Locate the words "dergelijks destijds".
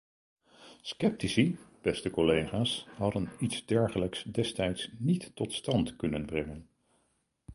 3.65-4.89